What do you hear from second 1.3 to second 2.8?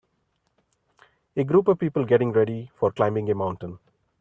A group of people getting ready